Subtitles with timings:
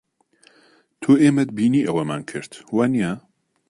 [1.01, 3.11] تۆ ئێمەت بینی ئەوەمان کرد، وانییە؟